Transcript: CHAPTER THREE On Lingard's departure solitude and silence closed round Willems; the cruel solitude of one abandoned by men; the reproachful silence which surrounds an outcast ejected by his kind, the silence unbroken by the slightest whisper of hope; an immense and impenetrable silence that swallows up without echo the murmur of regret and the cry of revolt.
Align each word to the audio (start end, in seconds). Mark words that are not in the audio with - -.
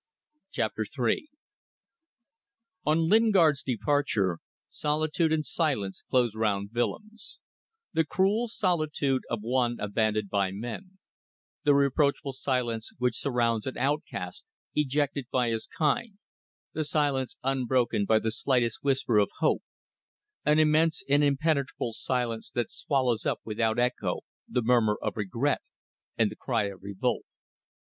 CHAPTER 0.49 0.83
THREE 0.85 1.27
On 2.87 3.07
Lingard's 3.07 3.61
departure 3.61 4.39
solitude 4.71 5.31
and 5.31 5.45
silence 5.45 6.01
closed 6.09 6.33
round 6.33 6.71
Willems; 6.73 7.39
the 7.93 8.03
cruel 8.03 8.47
solitude 8.47 9.21
of 9.29 9.41
one 9.43 9.79
abandoned 9.79 10.31
by 10.31 10.49
men; 10.49 10.97
the 11.65 11.75
reproachful 11.75 12.33
silence 12.33 12.89
which 12.97 13.15
surrounds 13.19 13.67
an 13.67 13.77
outcast 13.77 14.43
ejected 14.73 15.27
by 15.31 15.49
his 15.49 15.67
kind, 15.67 16.17
the 16.73 16.83
silence 16.83 17.35
unbroken 17.43 18.05
by 18.05 18.17
the 18.17 18.31
slightest 18.31 18.79
whisper 18.81 19.19
of 19.19 19.29
hope; 19.37 19.61
an 20.43 20.57
immense 20.57 21.03
and 21.07 21.23
impenetrable 21.23 21.93
silence 21.93 22.49
that 22.49 22.71
swallows 22.71 23.27
up 23.27 23.39
without 23.45 23.77
echo 23.77 24.21
the 24.47 24.63
murmur 24.63 24.97
of 24.99 25.15
regret 25.15 25.61
and 26.17 26.31
the 26.31 26.35
cry 26.35 26.63
of 26.63 26.81
revolt. 26.81 27.23